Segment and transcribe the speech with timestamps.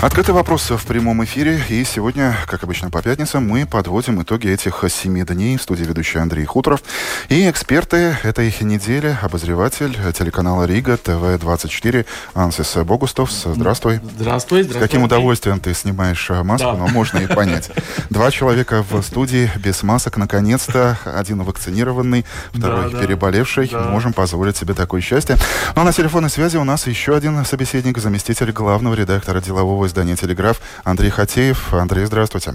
[0.00, 1.60] Открытый вопрос в прямом эфире.
[1.68, 5.56] И сегодня, как обычно по пятницам, мы подводим итоги этих семи дней.
[5.56, 6.84] В студии ведущий Андрей Хуторов.
[7.28, 13.32] И эксперты этой недели, обозреватель телеканала Рига, ТВ-24, Ансис Богустов.
[13.32, 13.96] Здравствуй.
[13.96, 14.62] Здравствуй.
[14.62, 14.62] здравствуй.
[14.62, 16.76] С каким удовольствием ты снимаешь э, маску, да.
[16.76, 17.68] но можно и понять.
[18.08, 20.16] Два человека в студии без масок.
[20.16, 23.68] Наконец-то один вакцинированный, второй да, переболевший.
[23.68, 23.80] Да.
[23.88, 25.34] Можем позволить себе такое счастье.
[25.74, 30.16] Ну а на телефонной связи у нас еще один собеседник, заместитель главного редактора делового издания
[30.16, 31.74] «Телеграф» Андрей Хатеев.
[31.74, 32.54] Андрей, здравствуйте.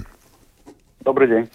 [1.02, 1.50] Добрый день.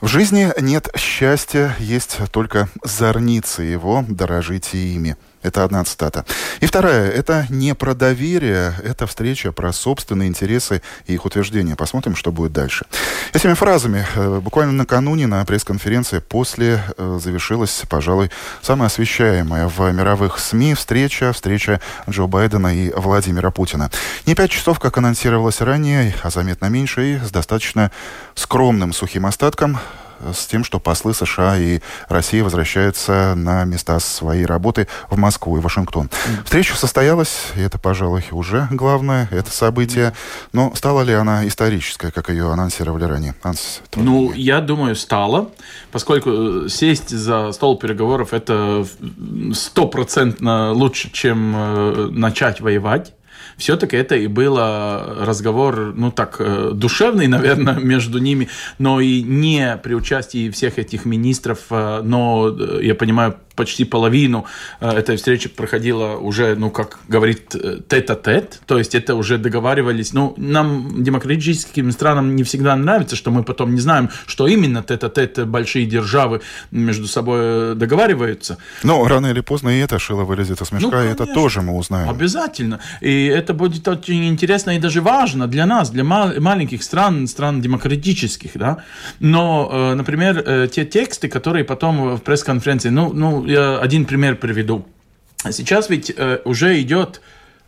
[0.00, 5.16] В жизни нет счастья, есть только зорницы его, дорожите ими.
[5.46, 6.24] Это одна цитата.
[6.58, 11.76] И вторая, это не про доверие, это встреча про собственные интересы и их утверждения.
[11.76, 12.86] Посмотрим, что будет дальше.
[13.32, 18.30] Этими фразами э, буквально накануне на пресс-конференции после э, завершилась, пожалуй,
[18.60, 23.90] самая освещаемая в мировых СМИ встреча, встреча Джо Байдена и Владимира Путина.
[24.26, 27.92] Не пять часов, как анонсировалось ранее, а заметно меньше и с достаточно
[28.34, 29.78] скромным сухим остатком
[30.32, 35.60] с тем, что послы США и России возвращаются на места своей работы в Москву и
[35.60, 36.10] Вашингтон.
[36.44, 40.12] Встреча состоялась, и это, пожалуй, уже главное, это событие.
[40.52, 43.34] Но стала ли она исторической, как ее анонсировали ранее?
[43.42, 45.50] Анс, ну, я думаю, стала,
[45.92, 48.86] поскольку э, сесть за стол переговоров это
[49.52, 53.15] стопроцентно лучше, чем э, начать воевать
[53.56, 59.78] все-таки это и было разговор, ну так, э, душевный, наверное, между ними, но и не
[59.82, 64.44] при участии всех этих министров, э, но, э, я понимаю, почти половину
[64.80, 70.12] э, этой встречи проходила уже, ну, как говорит, э, тет-а-тет, то есть это уже договаривались.
[70.12, 75.46] Ну, нам, демократическим странам, не всегда нравится, что мы потом не знаем, что именно тет-а-тет
[75.48, 78.58] большие державы между собой э, договариваются.
[78.82, 81.74] Но рано или поздно и это шило вылезет из мешка, ну, и это тоже мы
[81.76, 82.08] узнаем.
[82.10, 82.80] Обязательно.
[83.00, 87.62] И это будет очень интересно и даже важно для нас, для мал- маленьких стран, стран
[87.62, 88.78] демократических, да.
[89.20, 94.86] Но, например, те тексты, которые потом в пресс-конференции, ну, ну, я один пример приведу.
[95.50, 97.20] Сейчас ведь э, уже идет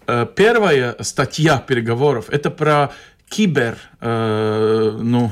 [0.07, 2.31] э, первая статья переговоров.
[2.31, 2.93] Это про
[3.29, 5.31] кибер, ну,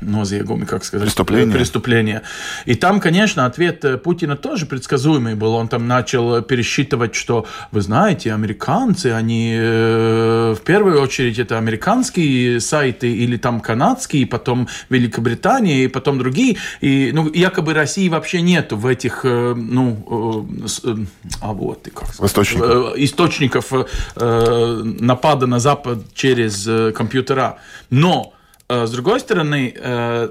[0.00, 1.06] нозиегуми, как сказать?
[1.06, 1.54] Преступление.
[1.54, 2.22] Преступление.
[2.64, 5.54] И там, конечно, ответ э, Путина тоже предсказуемый был.
[5.54, 12.60] Он там начал пересчитывать, что, вы знаете, американцы, они э, в первую очередь это американские
[12.60, 16.56] сайты или там канадские, потом Великобритания, и потом другие.
[16.80, 20.46] И, ну, якобы России вообще нету в этих, э, ну,
[20.84, 20.96] э, э,
[21.40, 23.72] а вот, и как сказать, источников, э, источников
[24.16, 27.58] э, напада на Запад через э, компьютер компьютера.
[27.90, 28.34] Но,
[28.68, 30.28] э, с другой стороны, э,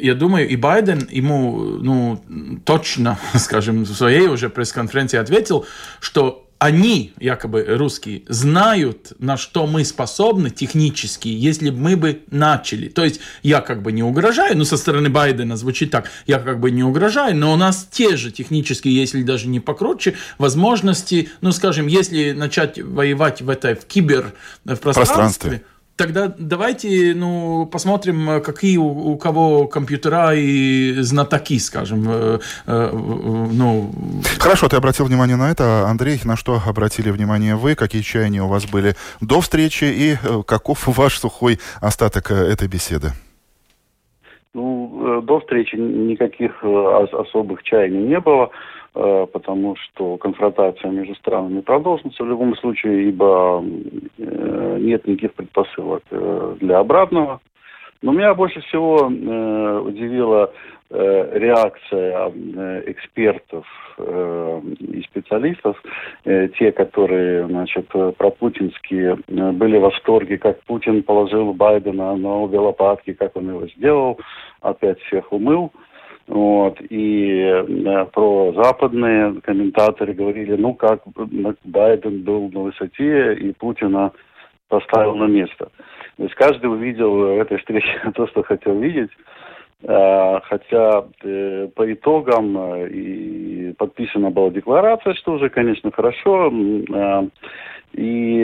[0.00, 2.22] я думаю, и Байден ему ну,
[2.64, 5.66] точно, скажем, в своей уже пресс-конференции ответил,
[6.00, 12.88] что они, якобы русские, знают, на что мы способны технически, если бы мы бы начали.
[12.88, 16.60] То есть я как бы не угрожаю, ну со стороны Байдена звучит так, я как
[16.60, 21.50] бы не угрожаю, но у нас те же технические, если даже не покруче, возможности, ну
[21.52, 24.34] скажем, если начать воевать в этой в кибер
[24.66, 25.62] в пространстве, пространстве
[26.00, 32.06] Тогда давайте ну, посмотрим, какие у, у кого компьютера и знатоки, скажем.
[32.08, 33.90] Э, э, ну...
[34.38, 35.86] Хорошо, ты обратил внимание на это.
[35.86, 37.74] Андрей, на что обратили внимание вы?
[37.74, 42.66] Какие чаяния у вас были до встречи и э, каков ваш сухой остаток э, этой
[42.66, 43.08] беседы?
[44.54, 48.48] Ну, э, до встречи никаких э, особых чаяний не было.
[48.92, 53.62] Э, потому что конфронтация между странами продолжится в любом случае, ибо
[54.18, 57.40] э, нет никаких предпосылок э, для обратного.
[58.02, 60.50] Но меня больше всего удивила
[60.88, 62.32] реакция
[62.86, 63.66] экспертов
[63.98, 65.80] и специалистов,
[66.24, 67.86] те, которые, значит,
[68.16, 74.18] пропутинские, были в восторге, как Путин положил Байдена на обе лопатки, как он его сделал,
[74.62, 75.70] опять всех умыл.
[76.30, 81.02] Вот, и э, про западные комментаторы говорили, ну как
[81.64, 84.12] Байден был на высоте и Путина
[84.68, 85.70] поставил на место.
[86.16, 89.10] То есть каждый увидел в этой встрече то, что хотел видеть.
[89.82, 96.52] Э, хотя э, по итогам э, и подписана была декларация, что уже, конечно, хорошо.
[97.92, 98.42] И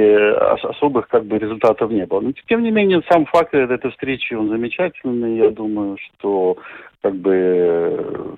[0.65, 2.21] особых как бы результатов не было.
[2.21, 5.37] Но тем не менее, сам факт этой встречи, он замечательный.
[5.37, 6.57] Я думаю, что
[7.01, 8.37] как бы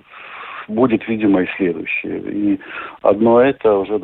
[0.69, 2.19] будет, видимо, и следующее.
[2.31, 2.59] И
[3.01, 3.99] одно это уже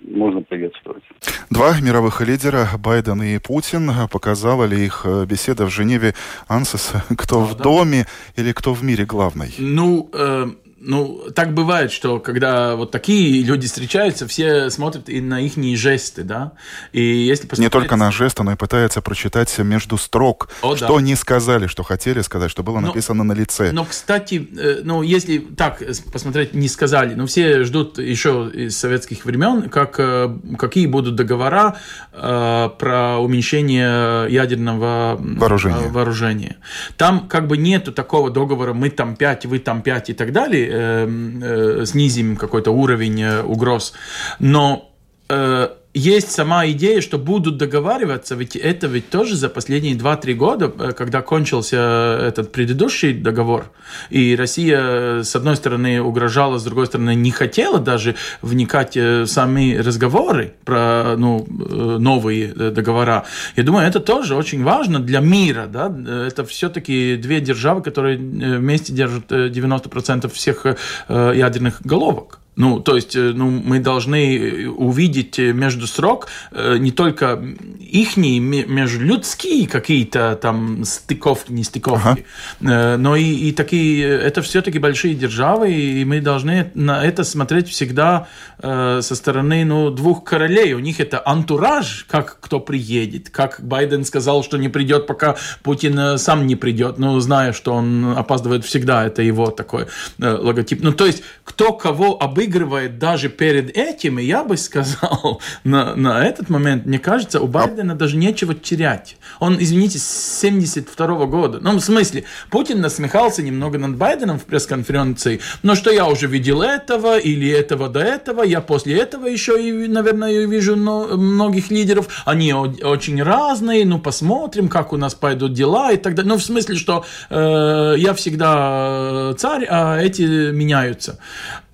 [0.00, 1.02] можно приветствовать.
[1.50, 6.14] Два мировых лидера, Байден и Путин, показала ли их э, беседа в Женеве
[6.48, 7.64] Ансес, кто а, в да.
[7.64, 8.06] доме
[8.36, 9.54] или кто в мире главный?
[9.58, 10.46] Ну, э,
[10.80, 16.22] ну, так бывает, что когда вот такие люди встречаются, все смотрят и на их жесты,
[16.22, 16.52] да.
[16.92, 17.74] И если посмотреть...
[17.74, 20.98] Не только на жесты, но и пытаются прочитать между строк, О, что да.
[20.98, 23.72] они сказали, что хотели сказать, что было написано но, на лице.
[23.72, 25.82] Но, кстати, э, ну, если так
[26.12, 31.76] посмотреть, не сказали, но все ждут еще из советских времен, как, э, какие будут договора
[32.12, 35.88] э, про уменьшение ядерного вооружения.
[35.88, 36.56] вооружения.
[36.96, 40.67] Там как бы нету такого договора, мы там 5, вы там 5 и так далее,
[40.68, 41.08] э,
[41.42, 43.94] э, снизим какой-то уровень э, угроз.
[44.38, 44.90] Но
[45.28, 45.68] э,
[45.98, 50.92] есть сама идея, что будут договариваться, ведь это ведь тоже за последние 2-3 года, э,
[50.92, 51.76] когда кончился
[52.22, 53.70] этот предыдущий договор,
[54.10, 59.76] и Россия, с одной стороны, угрожала, с другой стороны, не хотела даже вникать в сами
[59.76, 63.24] разговоры про ну, новые договора.
[63.56, 65.66] Я думаю, это тоже очень важно для мира.
[65.66, 65.92] Да?
[66.26, 70.66] Это все-таки две державы, которые вместе держат 90% всех
[71.08, 72.40] ядерных головок.
[72.58, 77.40] Ну, то есть, э, ну, мы должны э, увидеть э, между строк не только
[77.78, 82.24] ихние межлюдские какие-то там стыковки, не стыковки,
[82.60, 82.96] ага.
[82.96, 88.26] но и, и такие, это все-таки большие державы, и мы должны на это смотреть всегда
[88.60, 90.72] со стороны, ну, двух королей.
[90.74, 96.18] У них это антураж, как кто приедет, как Байден сказал, что не придет, пока Путин
[96.18, 99.86] сам не придет, ну, зная, что он опаздывает всегда, это его такой
[100.18, 100.82] логотип.
[100.82, 105.94] Ну, то есть, кто кого обыгрывает, выигрывает даже перед этим, и я бы сказал, на,
[105.94, 109.16] на этот момент, мне кажется, у Байдена даже нечего терять.
[109.38, 111.58] Он, извините, с 72 -го года.
[111.60, 116.62] Ну, в смысле, Путин насмехался немного над Байденом в пресс-конференции, но что я уже видел
[116.62, 122.52] этого или этого до этого, я после этого еще, и, наверное, вижу многих лидеров, они
[122.52, 126.32] очень разные, ну, посмотрим, как у нас пойдут дела и так далее.
[126.32, 131.18] Ну, в смысле, что э, я всегда царь, а эти меняются.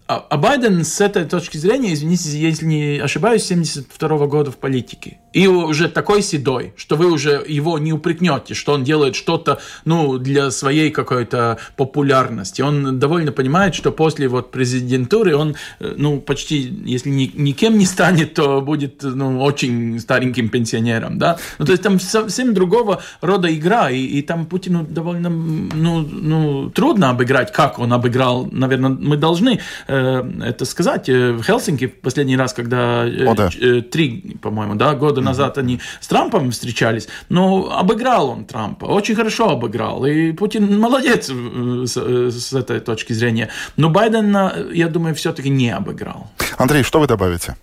[0.07, 5.17] А, а Байден с этой точки зрения, извините, если не ошибаюсь, 72 года в политике.
[5.33, 10.19] И уже такой седой, что вы уже его не упрекнете, что он делает что-то ну,
[10.19, 12.61] для своей какой-то популярности.
[12.61, 17.87] Он довольно понимает, что после вот президентуры он э, ну, почти, если ни, никем не
[17.87, 21.19] станет, то будет ну, очень стареньким пенсионером.
[21.19, 21.39] Да?
[21.59, 26.71] Ну, то есть там совсем другого рода игра, и, и там Путину довольно ну, ну,
[26.71, 28.47] трудно обыграть, как он обыграл.
[28.53, 29.61] Наверное, мы должны
[29.94, 31.09] Э, это сказать.
[31.09, 33.49] Э, в Хелсинки в последний раз, когда э, О, да.
[33.91, 35.25] три, по-моему, да, года mm-hmm.
[35.25, 40.05] назад они с Трампом встречались, но обыграл он Трампа, очень хорошо обыграл.
[40.07, 43.51] И Путин молодец с, с этой точки зрения.
[43.77, 44.37] Но Байден,
[44.73, 46.31] я думаю, все-таки не обыграл.
[46.59, 47.57] Андрей, что вы добавите?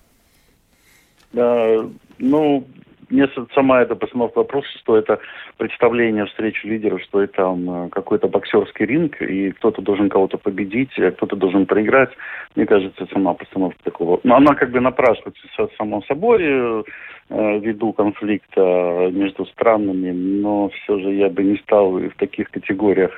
[1.33, 1.85] Да,
[2.19, 2.67] ну,
[3.11, 5.19] мне сама эта постановка вопроса, что это
[5.57, 11.11] представление встречи лидеров, что это там какой-то боксерский ринг, и кто-то должен кого-то победить, а
[11.11, 12.11] кто-то должен проиграть.
[12.55, 14.19] Мне кажется, сама постановка такого...
[14.23, 15.47] Но она как бы напрашивается
[15.77, 16.83] само собой, э,
[17.29, 23.11] ввиду конфликта между странами, но все же я бы не стал в таких категориях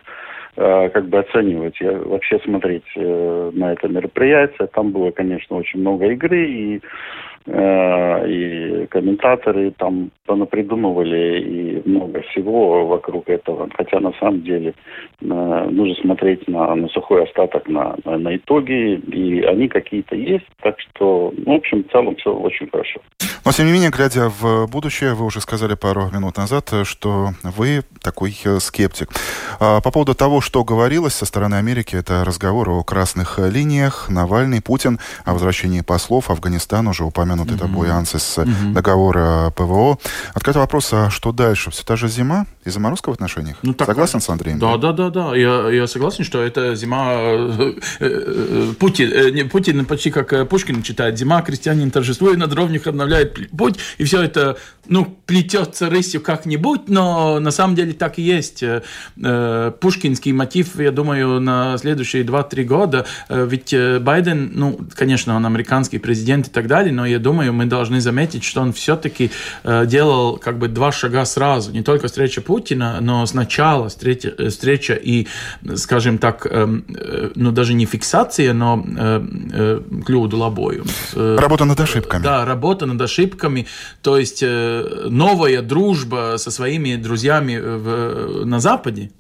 [0.56, 4.68] э, как бы оценивать, я вообще смотреть э, на это мероприятие.
[4.68, 12.88] Там было, конечно, очень много игры, и Э, и комментаторы там понапридумывали и много всего
[12.88, 13.70] вокруг этого.
[13.76, 14.74] Хотя на самом деле
[15.22, 20.46] э, нужно смотреть на, на сухой остаток, на, на, на итоги, и они какие-то есть.
[20.62, 23.02] Так что, ну, в общем, в целом все очень хорошо.
[23.46, 27.82] Но, тем не менее, глядя в будущее, вы уже сказали пару минут назад, что вы
[28.02, 29.10] такой э, скептик.
[29.60, 34.62] А, по поводу того, что говорилось со стороны Америки, это разговор о красных линиях, Навальный,
[34.62, 37.04] Путин, о возвращении послов, Афганистан, уже
[37.34, 37.60] упомянутый mm-hmm.
[37.60, 38.74] тобой Ансис, mm-hmm.
[38.74, 39.98] договора ПВО.
[40.34, 41.72] Открытый вопрос, а что дальше?
[41.72, 43.58] Все та же зима и заморозка в отношениях?
[43.62, 44.60] Ну, так, согласен с Андреем?
[44.60, 45.36] Да, да, да, да.
[45.36, 47.14] Я, я согласен, что это зима...
[47.16, 51.18] Э, э, Путин, Путин почти как Пушкин читает.
[51.18, 57.40] Зима, крестьянин торжествует, на дровнях обновляет путь, и все это, ну, плетется рысью как-нибудь, но
[57.40, 58.64] на самом деле так и есть.
[58.64, 58.84] Э,
[59.22, 65.46] э, пушкинский мотив, я думаю, на следующие 2-3 года, э, ведь Байден, ну, конечно, он
[65.46, 69.32] американский президент и так далее, но я думаю, мы должны заметить, что он все-таки
[69.64, 75.28] делал как бы два шага сразу, не только встреча Путина, но сначала встреча, встреча и,
[75.76, 76.46] скажем так,
[77.36, 78.86] ну, даже не фиксация, но
[80.06, 80.86] клюду лобою.
[81.16, 82.24] Работа над ошибками.
[82.24, 83.68] Да, работа над ошибками ошибками.
[84.02, 89.12] То есть э, новая дружба со своими друзьями в, на Западе,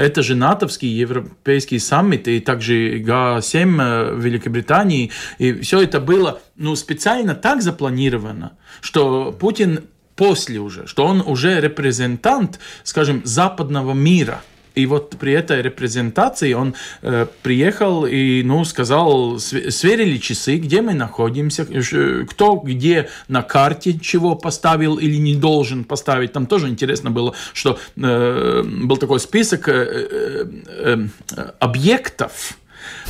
[0.00, 5.10] Это же натовские европейские саммиты, и также Г7 в Великобритании.
[5.36, 9.84] И все это было ну, специально так запланировано, что Путин
[10.16, 14.42] после уже, что он уже репрезентант, скажем, западного мира–
[14.80, 20.94] и вот при этой репрезентации он э, приехал и ну, сказал, сверили часы, где мы
[20.94, 26.32] находимся, э, кто где на карте чего поставил или не должен поставить.
[26.32, 31.06] Там тоже интересно было, что э, был такой список э, э,
[31.36, 32.59] э, объектов, Э,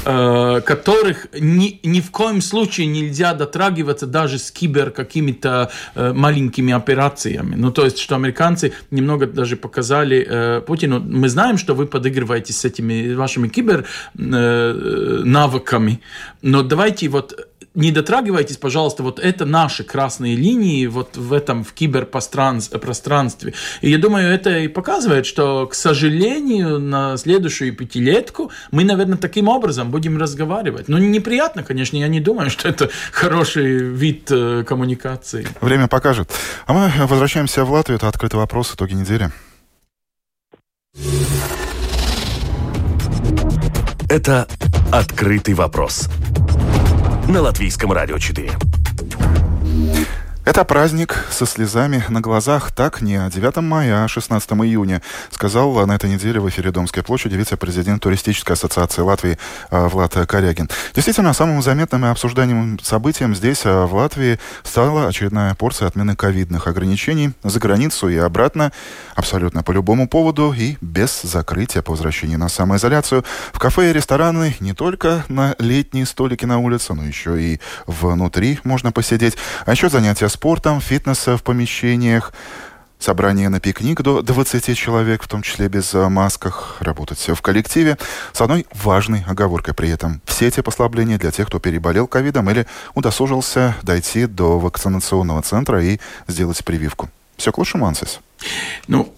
[0.05, 7.55] которых ни, ни в коем случае нельзя дотрагиваться даже с кибер какими-то э, маленькими операциями.
[7.57, 12.53] Ну, то есть, что американцы немного даже показали э, Путину, мы знаем, что вы подыгрываете
[12.53, 16.01] с этими вашими кибер навыками,
[16.43, 21.73] но давайте вот не дотрагивайтесь, пожалуйста, вот это наши красные линии вот в этом в
[21.73, 23.55] киберпространстве.
[23.81, 29.47] И я думаю, это и показывает, что, к сожалению, на следующую пятилетку мы, наверное, таким
[29.47, 29.60] образом
[29.91, 30.89] будем разговаривать.
[30.89, 35.47] Ну, неприятно, конечно, я не думаю, что это хороший вид э, коммуникации.
[35.61, 36.31] Время покажет.
[36.67, 37.97] А мы возвращаемся в Латвию.
[37.97, 39.31] Это открытый вопрос, итоги недели.
[44.09, 44.49] Это
[44.91, 46.09] «Открытый вопрос»
[47.29, 48.80] на Латвийском радио 4.
[50.51, 52.73] Это праздник со слезами на глазах.
[52.73, 57.37] Так не 9 мая, а 16 июня, сказал на этой неделе в эфире Домской площади
[57.37, 59.39] вице-президент Туристической ассоциации Латвии
[59.71, 60.69] а, Влад Корягин.
[60.93, 66.67] Действительно, самым заметным и обсуждаемым событием здесь, а, в Латвии, стала очередная порция отмены ковидных
[66.67, 68.73] ограничений за границу и обратно,
[69.15, 73.25] абсолютно по любому поводу и без закрытия по возвращении на самоизоляцию.
[73.53, 78.59] В кафе и рестораны не только на летние столики на улице, но еще и внутри
[78.65, 79.37] можно посидеть.
[79.65, 82.33] А еще занятия спортом, фитнеса в помещениях,
[82.99, 87.99] собрание на пикник до 20 человек, в том числе без э, масках, работать в коллективе,
[88.33, 90.23] с одной важной оговоркой при этом.
[90.25, 95.99] Все эти послабления для тех, кто переболел ковидом или удосужился дойти до вакцинационного центра и
[96.27, 97.11] сделать прививку.
[97.37, 98.21] Все к лучшему, Ансис?
[98.89, 99.13] Ну,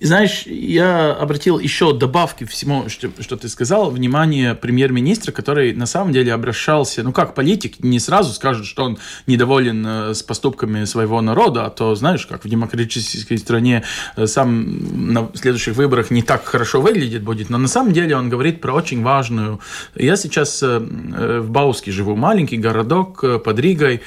[0.00, 6.12] знаешь, я обратил еще добавки всему, что, что ты сказал, внимание премьер-министра, который на самом
[6.12, 11.20] деле обращался, ну как политик, не сразу скажет, что он недоволен э, с поступками своего
[11.20, 13.84] народа, а то, знаешь, как в демократической стране
[14.16, 18.28] э, сам на следующих выборах не так хорошо выглядит будет, но на самом деле он
[18.28, 19.60] говорит про очень важную...
[19.94, 24.02] Я сейчас э, в Бауске живу, маленький городок под Ригой,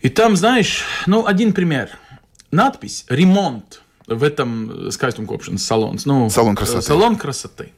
[0.00, 1.88] и там, знаешь, ну, один пример.
[2.50, 5.98] Надпись «Ремонт» в этом скайстом копшен салон.
[6.04, 6.82] Ну, салон красоты.
[6.82, 7.72] Салон красоты.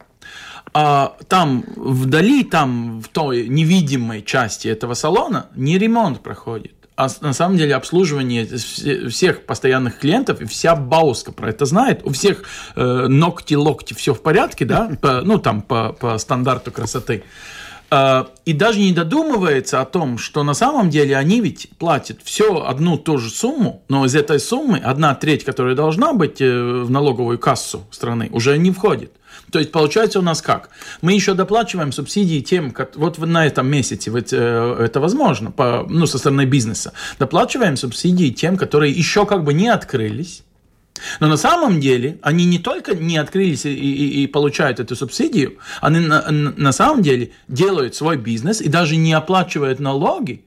[0.75, 6.73] А там вдали, там в той невидимой части этого салона не ремонт проходит.
[6.97, 8.47] А на самом деле обслуживание
[9.09, 12.00] всех постоянных клиентов, и вся Бауска про это знает.
[12.04, 14.90] У всех э, ногти, локти, все в порядке, да?
[15.02, 17.23] По, ну, там по, по стандарту красоты.
[17.88, 22.64] А, и даже не додумывается о том, что на самом деле они ведь платят все
[22.64, 26.90] одну ту же сумму, но из этой суммы одна треть, которая должна быть э, в
[26.90, 29.12] налоговую кассу страны, уже не входит.
[29.52, 30.71] То есть получается у нас как?
[31.02, 35.87] Мы еще доплачиваем субсидии тем, как, вот на этом месяце вот, э, это возможно, по,
[35.88, 36.93] ну, со стороны бизнеса.
[37.21, 40.43] Доплачиваем субсидии тем, которые еще как бы не открылись,
[41.21, 45.59] но на самом деле они не только не открылись и, и, и получают эту субсидию,
[45.81, 50.45] они на, на самом деле делают свой бизнес и даже не оплачивают налоги,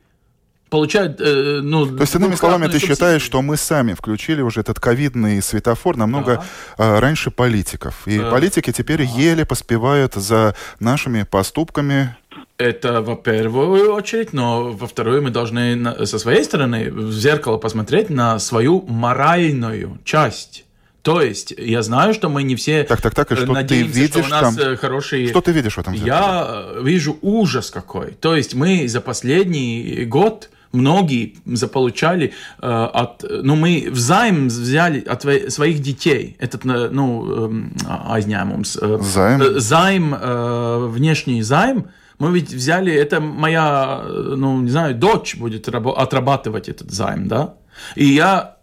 [0.70, 1.86] получают, э, ну...
[1.86, 6.44] То есть, иными словами, ты считаешь, что мы сами включили уже этот ковидный светофор намного
[6.78, 6.96] да.
[6.96, 8.08] э, раньше политиков.
[8.08, 8.30] И да.
[8.30, 9.12] политики теперь да.
[9.20, 12.16] еле поспевают за нашими поступками,
[12.60, 18.10] это во первую очередь, но во вторую мы должны со своей стороны в зеркало посмотреть
[18.10, 20.66] на свою моральную часть.
[21.02, 24.00] То есть я знаю, что мы не все так, так, так, и что надеемся, ты
[24.02, 24.74] видишь что у нас там...
[24.74, 25.30] Э, хорошие.
[25.30, 25.96] Что ты видишь в этом?
[25.96, 26.12] Зеркале?
[26.12, 28.12] Я вижу ужас какой.
[28.12, 35.22] То есть мы за последний год многие заполучали э, от, ну мы взаим взяли от
[35.52, 41.86] своих детей этот, э, ну, э, aizņēmums, э, займ, э, займ э, внешний займ,
[42.20, 47.56] мы ведь взяли, это моя, ну, не знаю, дочь будет отрабатывать этот займ, да?
[47.96, 48.58] И я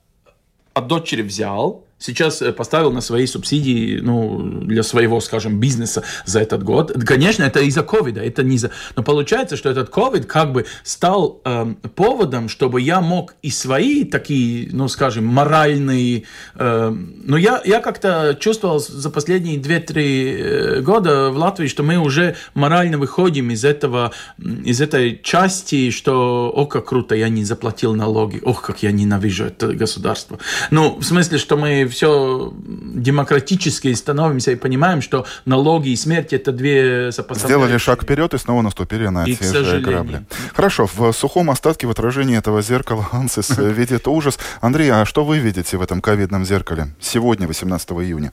[0.75, 6.41] от дочери взял, сейчас э, поставил на свои субсидии ну, для своего, скажем, бизнеса за
[6.41, 6.93] этот год.
[7.05, 8.71] Конечно, это из-за ковида, это не за...
[8.97, 14.05] Но получается, что этот ковид как бы стал э, поводом, чтобы я мог и свои
[14.05, 16.25] такие, ну, скажем, моральные...
[16.55, 21.97] Э, ну, я, я как-то чувствовал за последние 2-3 э, года в Латвии, что мы
[21.97, 27.95] уже морально выходим из этого, из этой части, что, о, как круто, я не заплатил
[27.95, 30.39] налоги, ох, как я ненавижу это государство.
[30.71, 36.33] Ну, в смысле, что мы мы все демократически становимся и понимаем, что налоги и смерть
[36.33, 37.67] это две сопоставляющие.
[37.67, 40.23] Сделали шаг вперед и снова наступили на и, те же грабли.
[40.55, 44.39] Хорошо, в сухом остатке в отражении этого зеркала Ансис видит ужас.
[44.61, 48.33] Андрей, а что вы видите в этом ковидном зеркале сегодня, 18 июня?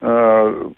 [0.00, 0.70] Э,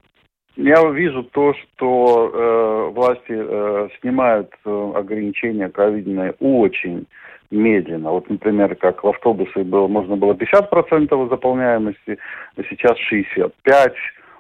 [0.56, 7.06] я вижу то, что э, власти э, снимают э, ограничения ковидные очень
[7.50, 8.10] медленно.
[8.10, 12.18] Вот, например, как в автобусе было, можно было 50% заполняемости,
[12.56, 13.92] а сейчас 65%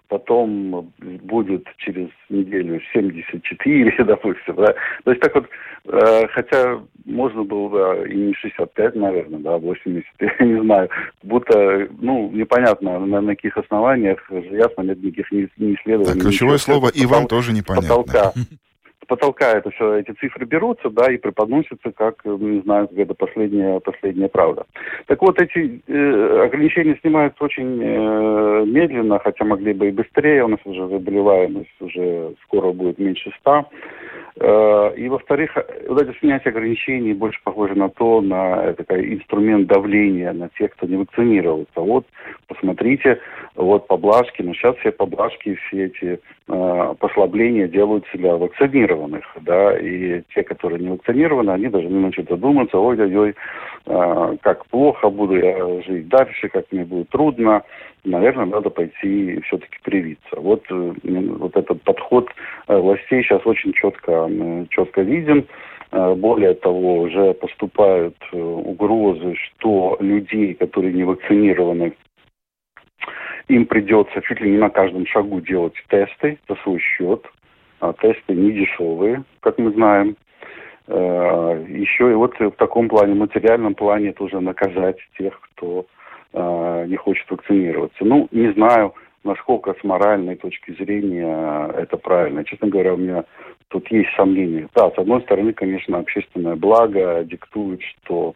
[0.08, 4.74] потом будет через неделю 74, допустим, да.
[5.04, 5.46] То есть так вот,
[5.86, 10.88] э, хотя можно было бы и не 65, наверное, да, 80, я не знаю,
[11.22, 16.20] будто, ну, непонятно, на, на каких основаниях, ясно, нет никаких не, не исследований.
[16.20, 17.88] Так, ключевое слово «и вам тоже непонятно».
[17.88, 18.32] Потолка.
[19.06, 24.28] потолка это все, эти цифры берутся, да, и преподносятся как, не знаю, где-то последняя, последняя
[24.28, 24.64] правда.
[25.06, 30.48] Так вот, эти э, ограничения снимаются очень э, медленно, хотя могли бы и быстрее, у
[30.48, 33.66] нас уже заболеваемость уже скоро будет меньше ста.
[34.38, 35.56] Э, и, во-вторых,
[35.88, 40.86] вот это снятие ограничений больше похоже на то, на такой инструмент давления на тех, кто
[40.86, 41.80] не вакцинировался.
[41.80, 42.06] Вот,
[42.46, 43.20] посмотрите,
[43.56, 50.22] вот поблажки, но сейчас все поблажки, все эти э, послабления делаются для вакцинированных, да, и
[50.34, 53.34] те, которые не вакцинированы, они должны начать задуматься, ой-ой-ой,
[53.86, 57.62] э, как плохо буду я жить дальше, как мне будет трудно,
[58.06, 60.36] наверное, надо пойти все-таки привиться.
[60.36, 62.28] Вот, э, вот этот подход
[62.68, 64.30] э, властей сейчас очень четко,
[64.70, 65.46] четко виден.
[65.92, 71.92] Э, более того, уже поступают угрозы, что людей, которые не вакцинированы,
[73.48, 77.24] им придется чуть ли не на каждом шагу делать тесты за свой счет.
[77.80, 80.16] А тесты не дешевые, как мы знаем.
[80.88, 85.84] Еще и вот в таком плане, материальном плане тоже наказать тех, кто
[86.32, 88.04] э, не хочет вакцинироваться.
[88.04, 88.94] Ну, не знаю,
[89.24, 92.44] насколько с моральной точки зрения это правильно.
[92.44, 93.24] Честно говоря, у меня
[93.68, 94.68] тут есть сомнения.
[94.74, 98.34] Да, с одной стороны, конечно, общественное благо диктует, что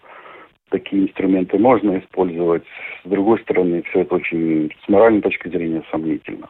[0.70, 2.62] такие инструменты можно использовать.
[3.04, 6.48] С другой стороны, все это очень с моральной точки зрения сомнительно.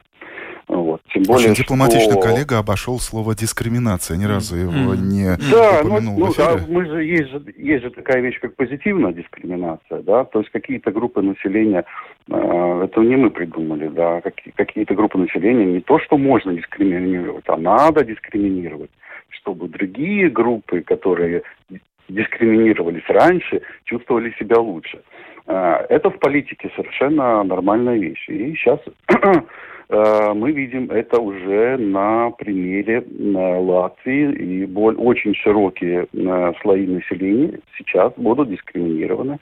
[0.69, 1.01] Вот.
[1.13, 2.21] Тем более, Очень дипломатично что...
[2.21, 4.99] коллега обошел слово дискриминация, ни разу его mm.
[4.99, 8.55] не да, упомянул ну, ну, а мы же есть, же есть же такая вещь, как
[8.55, 11.85] позитивная дискриминация, да, то есть какие-то группы населения,
[12.29, 17.45] э, это не мы придумали, да, какие, какие-то группы населения не то, что можно дискриминировать,
[17.49, 18.91] а надо дискриминировать,
[19.31, 21.43] чтобы другие группы, которые
[22.11, 25.01] дискриминировались раньше, чувствовали себя лучше.
[25.47, 28.29] Э, это в политике совершенно нормальная вещь.
[28.29, 28.81] И сейчас
[29.91, 34.33] Э, мы видим это уже на примере Латвии.
[34.33, 36.07] И очень широкие
[36.63, 39.39] слои населения сейчас будут дискриминированы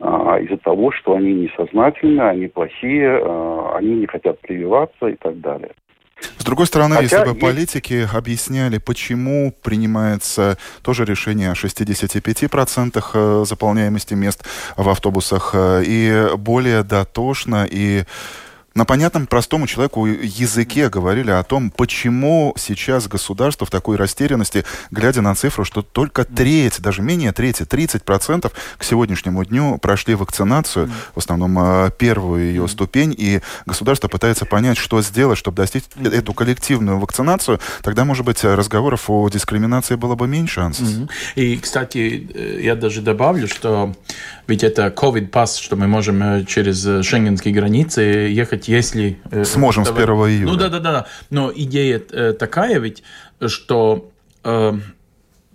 [0.00, 5.40] а, из-за того, что они несознательны, они плохие, э, они не хотят прививаться и так
[5.40, 5.72] далее.
[6.38, 7.40] С другой стороны, Хотя если бы есть...
[7.40, 14.44] политики объясняли, почему принимается тоже решение о 65% заполняемости мест
[14.76, 18.04] в автобусах, и более дотошно, и
[18.78, 25.20] на понятном простому человеку языке говорили о том, почему сейчас государство в такой растерянности, глядя
[25.20, 31.18] на цифру, что только треть, даже менее трети, 30% к сегодняшнему дню прошли вакцинацию, в
[31.18, 37.00] основном э, первую ее ступень, и государство пытается понять, что сделать, чтобы достичь эту коллективную
[37.00, 40.86] вакцинацию, тогда, может быть, разговоров о дискриминации было бы меньше шансов.
[41.34, 43.92] И, кстати, э, я даже добавлю, что
[44.46, 49.18] ведь это COVID-пас, что мы можем э, через шенгенские границы ехать если...
[49.30, 50.46] Э, Сможем с 1 июля.
[50.46, 51.06] Ну да, да, да.
[51.30, 53.02] Но идея э, такая ведь,
[53.46, 54.10] что
[54.44, 54.72] э,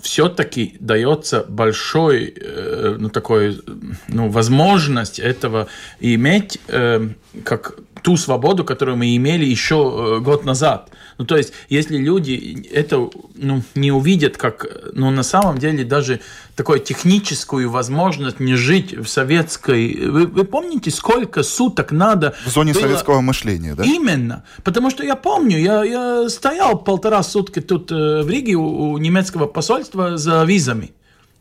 [0.02, 3.62] все-таки дается большой, э, ну такой,
[4.08, 5.68] ну возможность этого
[6.00, 7.08] иметь э,
[7.44, 10.92] как ту свободу, которую мы имели еще э, год назад.
[11.18, 16.20] Ну, то есть, если люди это ну, не увидят, как, ну, на самом деле, даже
[16.56, 20.10] такую техническую возможность не жить в советской...
[20.10, 22.36] Вы, вы помните, сколько суток надо...
[22.46, 22.82] В зоне было...
[22.82, 23.84] советского мышления, да?
[23.84, 24.44] Именно.
[24.64, 28.98] Потому что я помню, я, я стоял полтора сутки тут э, в Риге у, у
[28.98, 30.92] немецкого посольства за визами.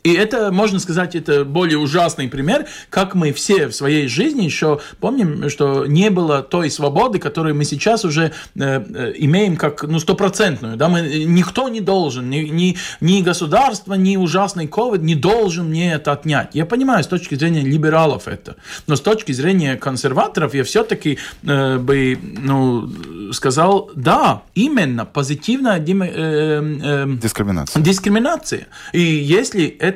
[0.03, 4.81] И это, можно сказать, это более ужасный пример, как мы все в своей жизни еще
[4.99, 9.99] помним, что не было той свободы, которую мы сейчас уже э, э имеем как ну,
[9.99, 10.75] стопроцентную.
[10.75, 10.89] Да?
[10.89, 16.11] Мы, никто не должен, ни, ни, ни государство, ни ужасный ковид не должен мне это
[16.11, 16.49] отнять.
[16.53, 21.77] Я понимаю с точки зрения либералов это, но с точки зрения консерваторов я все-таки э,
[21.77, 22.89] бы ну,
[23.31, 27.81] сказал, да, именно позитивная э, э, дискриминация.
[27.81, 28.67] дискриминация.
[28.91, 29.92] И если это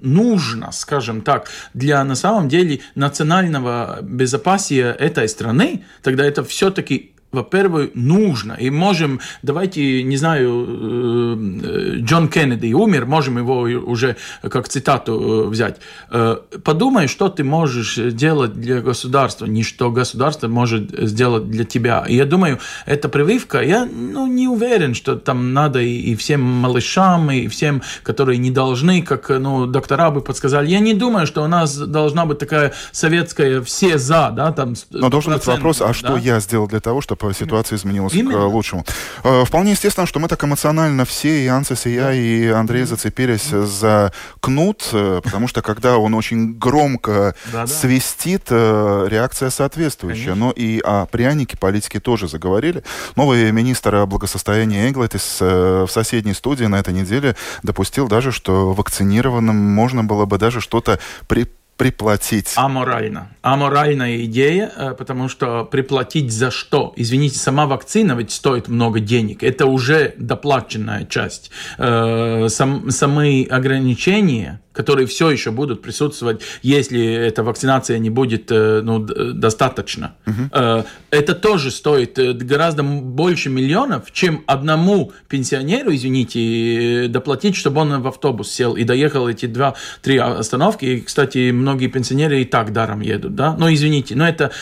[0.00, 7.90] нужно, скажем так, для на самом деле национального безопасия этой страны, тогда это все-таки во-первых,
[7.94, 8.54] нужно.
[8.54, 15.48] И можем, давайте, не знаю, э, Джон Кеннеди умер, можем его уже как цитату э,
[15.48, 15.76] взять.
[16.10, 22.04] Э, подумай, что ты можешь делать для государства, не что государство может сделать для тебя.
[22.08, 26.40] И я думаю, эта прививка, я ну, не уверен, что там надо и, и всем
[26.40, 30.68] малышам, и всем, которые не должны, как ну, доктора бы подсказали.
[30.68, 34.74] Я не думаю, что у нас должна быть такая советская все за, да, там.
[34.90, 35.92] Но должен быть вопрос, а да?
[35.92, 38.38] что я сделал для того, чтобы ситуация изменилась Именно.
[38.38, 38.84] к лучшему.
[39.24, 43.48] Э, вполне естественно, что мы так эмоционально все, и Ансис, и я, и Андрей зацепились
[43.48, 47.34] за кнут, э, потому что когда он очень громко
[47.66, 50.34] свистит, э, реакция соответствующая.
[50.34, 52.82] Но и о прянике политики тоже заговорили.
[53.16, 60.04] Новый министр благосостояния Эглетис в соседней студии на этой неделе допустил даже, что вакцинированным можно
[60.04, 62.52] было бы даже что-то при приплатить.
[62.56, 63.30] Аморально.
[63.42, 66.92] Аморальная идея, э, потому что приплатить за что?
[66.96, 69.42] Извините, сама вакцина ведь стоит много денег.
[69.42, 71.50] Это уже доплаченная часть.
[71.78, 78.82] Э, сам, самые ограничения которые все еще будут присутствовать, если эта вакцинация не будет э,
[78.82, 80.14] ну, достаточно.
[80.26, 80.84] Угу.
[81.10, 88.06] Это тоже стоит э, гораздо больше миллионов, чем одному пенсионеру, извините, доплатить, чтобы он в
[88.06, 90.84] автобус сел и доехал эти два-три остановки.
[90.84, 93.56] И, кстати, многие пенсионеры и так даром едут, да?
[93.56, 94.52] Но извините, но это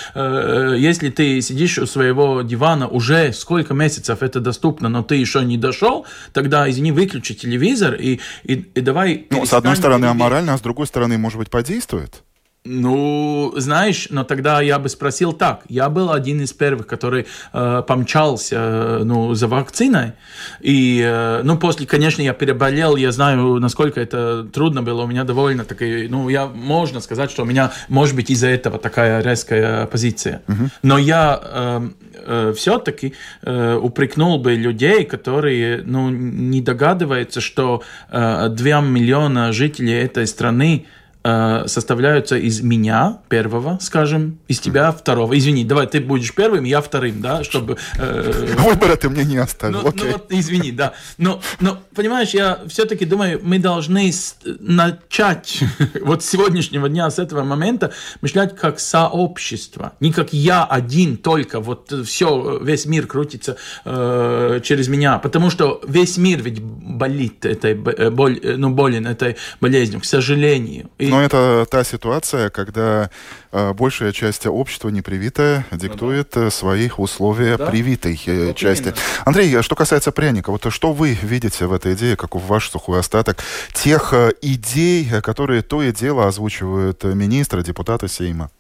[0.79, 5.57] если ты сидишь у своего дивана уже сколько месяцев это доступно, но ты еще не
[5.57, 9.27] дошел, тогда, извини, выключи телевизор и, и, и давай...
[9.31, 12.23] Ну, с одной стороны, стороны аморально, а с другой стороны, может быть, подействует?
[12.66, 15.64] Ну, знаешь, но тогда я бы спросил так.
[15.68, 20.12] Я был один из первых, который э, помчался э, ну, за вакциной.
[20.61, 22.96] И, э, ну, после, конечно, я переболел.
[22.96, 25.03] Я знаю, насколько это трудно было.
[25.03, 28.79] У меня довольно такая, ну, я, можно сказать, что у меня, может быть, из-за этого
[28.79, 30.40] такая резкая позиция.
[30.46, 30.70] Uh-huh.
[30.83, 38.48] Но я э, э, все-таки э, упрекнул бы людей, которые, ну, не догадываются, что э,
[38.48, 40.87] 2 миллиона жителей этой страны
[41.27, 45.39] Э, составляются из меня первого, скажем, из тебя второго.
[45.39, 47.79] Извини, давай ты будешь первым, я вторым, да, чтобы...
[47.99, 50.93] Э, Выбора ты мне не оставил, ну, ну, вот, извини, да.
[51.17, 54.13] Но, но, понимаешь, я все-таки думаю, мы должны
[54.45, 55.61] начать
[56.03, 59.95] вот с сегодняшнего дня, с этого момента, мышлять как сообщество.
[60.01, 63.57] Не как я один только, вот все, весь мир крутится
[63.87, 65.19] э, через меня.
[65.19, 70.05] Потому что весь мир ведь болит этой, э, боль, э, ну, болен этой болезнью, к
[70.05, 70.91] сожалению.
[70.99, 73.09] И но это та ситуация, когда
[73.53, 76.50] э, большая часть общества непривитая диктует ну, да.
[76.50, 77.66] свои условия да?
[77.66, 78.83] привитой э, вот части.
[78.83, 78.96] Именно.
[79.24, 83.44] Андрей, что касается пряника, вот что вы видите в этой идее, как ваш сухой остаток
[83.72, 88.50] тех э, идей, которые то и дело озвучивают министры, депутаты Сейма?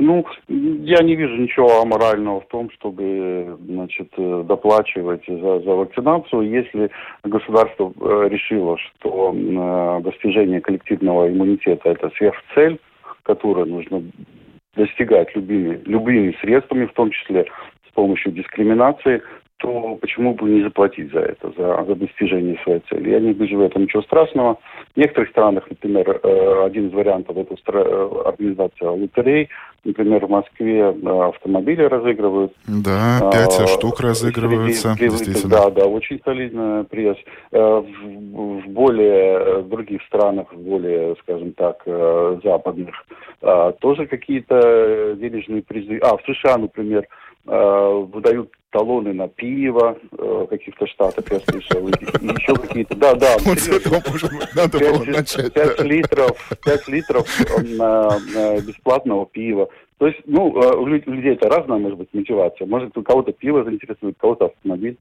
[0.00, 6.50] Ну, я не вижу ничего аморального в том, чтобы, значит, э, доплачивать за, за вакцинацию,
[6.50, 6.90] если
[7.22, 12.80] государство э, решило, что э, достижение коллективного иммунитета это сверхцель,
[13.24, 14.02] которую нужно
[14.74, 17.44] достигать любыми, любыми средствами, в том числе
[17.86, 19.20] с помощью дискриминации,
[19.60, 23.10] то почему бы не заплатить за это, за, за достижение своей цели?
[23.10, 24.58] Я не вижу в этом ничего страшного.
[24.94, 29.50] В некоторых странах, например, э, один из вариантов это э, организация лотерей.
[29.84, 32.52] Например, в Москве э, автомобили разыгрывают.
[32.66, 35.50] Да, пять а, штук разыгрываются, среди, действительно.
[35.50, 37.18] Да, да, очень солидный пресс.
[37.50, 41.82] В, в более в других странах, в более, скажем так,
[42.42, 42.94] западных,
[43.80, 45.98] тоже какие-то денежные призы.
[45.98, 47.06] А, в США, например,
[47.44, 53.36] выдают талоны на пиво э, каких-то штатах, я слышал, и, и еще какие-то, да, да.
[53.40, 55.52] Вот с этого, может быть, надо 5, было начать.
[55.52, 55.84] 5 да.
[55.84, 57.26] литров, 5 литров
[57.62, 58.18] на
[58.60, 59.68] бесплатного пива.
[59.98, 62.66] То есть, ну, э, у людей это разная, может быть, мотивация.
[62.66, 64.96] Может, у кого-то пиво заинтересует, кого-то автомобиль.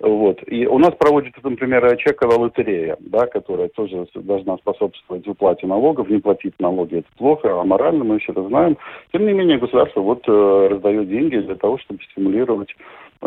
[0.00, 0.40] Вот.
[0.46, 6.08] И у нас проводится, например, чековая лотерея, да, которая тоже должна способствовать уплате налогов.
[6.08, 8.78] Не платить налоги– это плохо, а морально мы все это знаем.
[9.12, 12.74] Тем не менее, государство вот э, раздает деньги для того, чтобы стимулировать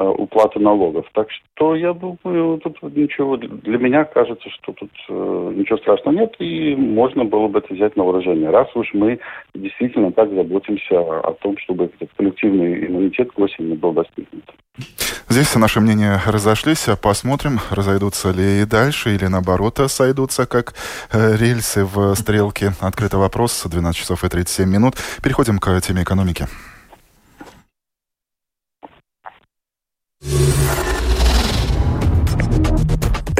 [0.01, 1.05] уплаты налогов.
[1.13, 6.35] Так что я думаю, тут ничего, для меня кажется, что тут э, ничего страшного нет,
[6.39, 8.49] и можно было бы это взять на вооружение.
[8.49, 9.19] Раз уж мы
[9.53, 14.43] действительно так заботимся о том, чтобы этот коллективный иммунитет к осени был достигнут.
[15.29, 16.87] Здесь наши мнения разошлись.
[17.01, 20.73] Посмотрим, разойдутся ли и дальше, или наоборот сойдутся, как
[21.11, 22.71] э, рельсы в стрелке.
[22.81, 24.95] Открытый вопрос, 12 часов и 37 минут.
[25.23, 26.47] Переходим к теме экономики.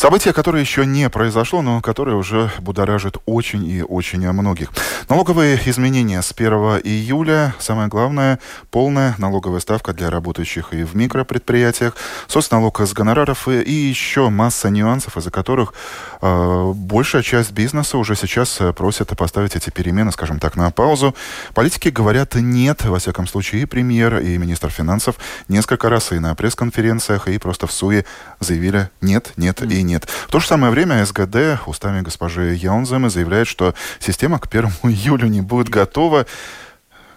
[0.00, 4.70] Событие, которое еще не произошло, но которое уже будоражит очень и очень многих.
[5.10, 6.52] Налоговые изменения с 1
[6.84, 7.54] июля.
[7.58, 8.38] Самое главное,
[8.70, 14.70] полная налоговая ставка для работающих и в микропредприятиях, соцналог с гонораров и, и еще масса
[14.70, 15.74] нюансов, из-за которых
[16.22, 21.14] э, большая часть бизнеса уже сейчас просит поставить эти перемены, скажем так, на паузу.
[21.52, 25.16] Политики говорят нет, во всяком случае, и премьер, и министр финансов
[25.48, 28.06] несколько раз и на пресс-конференциях, и просто в СУЕ
[28.38, 30.04] заявили нет, нет и нет нет.
[30.04, 35.26] В то же самое время СГД устами госпожи Яунземы заявляет, что система к 1 июля
[35.26, 36.26] не будет готова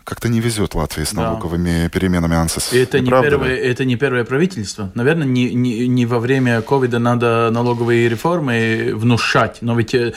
[0.03, 1.89] как-то не везет Латвии с налоговыми да.
[1.89, 2.73] переменами АНСИС.
[2.73, 4.91] Это не, первое, это не первое правительство.
[4.95, 9.59] Наверное, не, не, не во время ковида надо налоговые реформы внушать.
[9.61, 10.13] Но ведь э,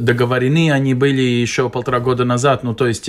[0.00, 2.64] договорены они были еще полтора года назад.
[2.64, 3.08] Ну, то есть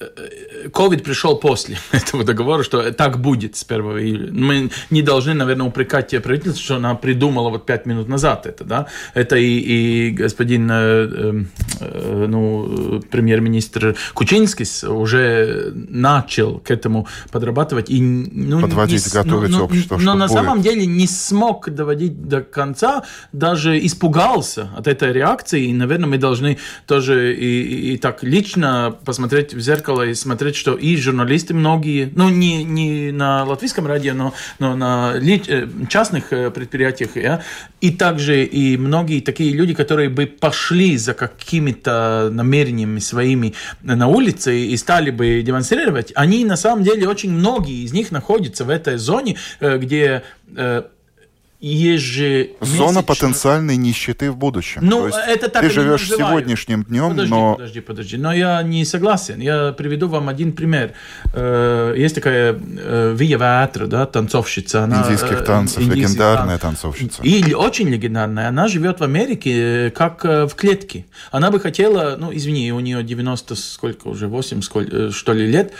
[0.00, 4.32] COVID пришел после этого договора, что так будет с 1 июля.
[4.32, 8.86] Мы не должны, наверное, упрекать правительство, что она придумала вот пять минут назад это, да.
[9.14, 11.44] Это и, и господин, э,
[11.80, 17.90] э, ну, премьер-министр Кучинский уже начал к этому подрабатывать.
[17.90, 20.36] И, ну, Подводить, не, готовить ну, общество, Но на будет.
[20.36, 25.66] самом деле не смог доводить до конца, даже испугался от этой реакции.
[25.66, 30.56] И, наверное, мы должны тоже и, и так лично посмотреть в зеркало зеркало и смотреть,
[30.56, 36.32] что и журналисты многие, ну, не, не на латвийском радио, но, но на э, частных
[36.32, 37.40] э, предприятиях, ja,
[37.80, 44.58] и также и многие такие люди, которые бы пошли за какими-то намерениями своими на улице
[44.58, 48.98] и стали бы демонстрировать, они на самом деле очень многие из них находятся в этой
[48.98, 50.22] зоне, э, где
[51.60, 52.66] ежемесячно...
[52.66, 54.80] Зона потенциальной нищеты в будущем.
[54.84, 57.54] Ну, это так ты живешь сегодняшним днем, подожди, но...
[57.54, 59.40] Подожди, подожди, но я не согласен.
[59.40, 60.92] Я приведу вам один пример.
[61.34, 64.84] Э, есть такая э, Вия Ватра, да, танцовщица.
[64.84, 66.82] Она, Индийских э, танцев, индийских легендарная танцев.
[66.82, 67.22] танцовщица.
[67.22, 68.48] И очень легендарная.
[68.48, 71.06] Она живет в Америке как в клетке.
[71.32, 75.72] Она бы хотела, ну, извини, у нее 90, сколько уже, 8, сколько, что ли, лет.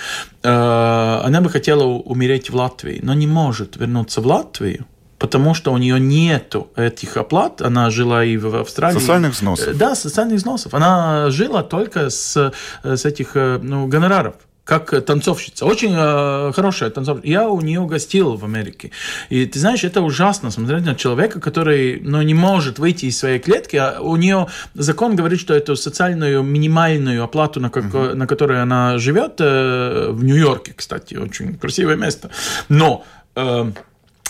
[0.43, 4.87] Она бы хотела умереть в Латвии, но не может вернуться в Латвию
[5.19, 7.63] потому что у нее нету этих оплат.
[7.63, 8.99] Она жила и в Австралии.
[8.99, 9.77] Социальных взносов.
[9.77, 10.75] Да, социальных взносов.
[10.75, 12.53] Она жила только с,
[12.83, 14.35] с этих э, ну, гонораров
[14.69, 15.65] как танцовщица.
[15.65, 17.27] Очень э, хорошая танцовщица.
[17.27, 18.91] Я у нее гостил в Америке.
[19.31, 23.39] И ты знаешь, это ужасно смотреть на человека, который ну, не может выйти из своей
[23.39, 23.77] клетки.
[23.77, 28.13] А у нее закон говорит, что эту социальную минимальную оплату, на, как, uh-huh.
[28.13, 32.29] на которой она живет, э, в Нью-Йорке, кстати, очень красивое место.
[32.69, 33.73] Но э,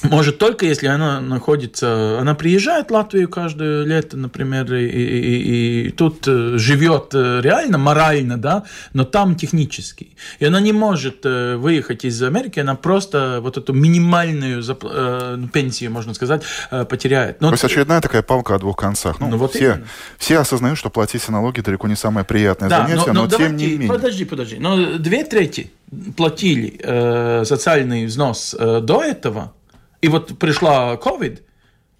[0.02, 5.90] может только если она находится, она приезжает в Латвию каждое лето, например, и, и, и
[5.90, 10.16] тут э, живет э, реально морально, да, но там технически.
[10.38, 15.90] И она не может э, выехать из Америки, она просто вот эту минимальную ну, пенсию,
[15.90, 16.42] можно сказать,
[16.88, 17.40] потеряет.
[17.40, 17.48] Но...
[17.48, 19.20] То есть очередная такая палка о двух концах.
[19.20, 19.82] Ну, ну вот все,
[20.18, 23.56] все осознают, что платить налоги далеко не самое приятное да, занятие, но, но, но тем
[23.56, 23.88] не менее.
[23.88, 24.56] Подожди, подожди.
[24.58, 25.70] Но две трети
[26.16, 29.52] платили э, социальный взнос э, до этого,
[30.00, 31.40] и вот пришла COVID,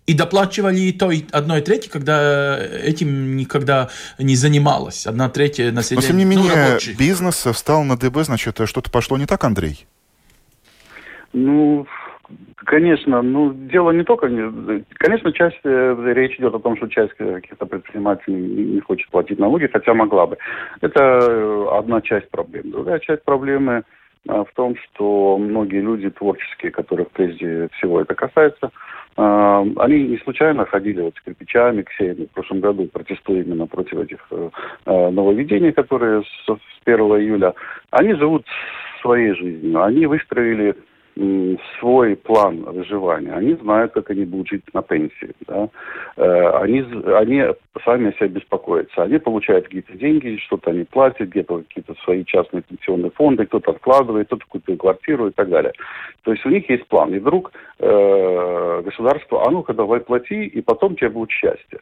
[0.06, 5.06] и доплачивали и то, и одной трети, когда этим никогда не занималась.
[5.06, 6.02] Одна третья населения.
[6.02, 9.87] Но, тем не менее, ну, бизнес встал на ДБ, значит, что-то пошло не так, Андрей?
[11.34, 11.87] Ну,
[12.64, 14.28] Конечно, ну дело не только,
[14.98, 18.37] конечно, часть э, речь идет о том, что часть каких-то предпринимателей
[18.74, 20.37] не, хочет платить налоги, хотя могла бы.
[20.82, 22.70] Это э, одна часть проблемы.
[22.70, 23.84] Другая часть проблемы
[24.28, 28.70] в том, что многие люди творческие, которых прежде всего это касается,
[29.16, 33.98] а, они не случайно ходили вот с кирпичами, ксеями в прошлом году, протестуя именно против
[33.98, 34.50] этих э,
[34.86, 36.48] э, нововведений, которые с
[36.84, 37.52] 1 июля.
[37.90, 38.46] Они живут
[39.02, 39.82] своей жизнью.
[39.82, 40.76] Они выстроили
[41.78, 43.33] свой план выживания.
[43.33, 45.33] Они знают, как они будут жить на пенсии.
[45.46, 45.68] Да?
[46.16, 47.44] Э, они, они
[47.85, 49.02] сами о себе беспокоятся.
[49.02, 54.26] Они получают какие-то деньги, что-то они платят, где-то какие-то свои частные пенсионные фонды, кто-то откладывает,
[54.28, 55.72] кто-то купит квартиру и так далее.
[56.22, 57.14] То есть у них есть план.
[57.14, 61.81] И вдруг э, государство, а ну-ка давай плати, и потом тебе будет счастье.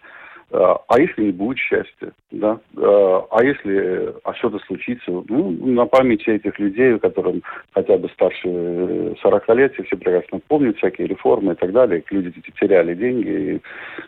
[0.53, 2.59] А, а если не будет счастья, да?
[2.77, 7.43] А, а если а что-то случится, ну, на памяти этих людей, которым
[7.75, 12.95] хотя бы старше 40 лет, все прекрасно помнят всякие реформы и так далее, люди теряли
[12.95, 13.29] деньги.
[13.29, 13.61] И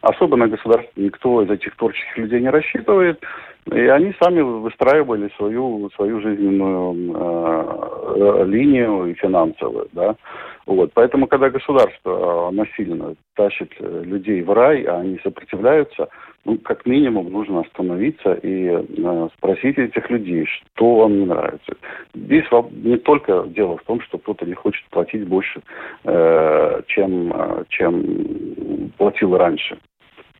[0.02, 3.20] особо на государство никто из этих творческих людей не рассчитывает.
[3.66, 10.16] И они сами выстраивали свою, свою жизненную э, линию и финансовую, да.
[10.64, 10.90] Вот.
[10.94, 16.08] Поэтому, когда государство насильно тащит людей в рай, а они сопротивляются,
[16.48, 21.76] ну, как минимум, нужно остановиться и э, спросить этих людей, что вам не нравится.
[22.14, 25.60] Здесь не только дело в том, что кто-то не хочет платить больше,
[26.04, 29.76] э, чем, э, чем платил раньше.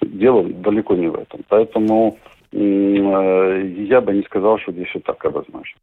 [0.01, 1.40] Дело далеко не в этом.
[1.47, 2.16] Поэтому
[2.53, 5.79] э, я бы не сказал, что здесь все так однозначно.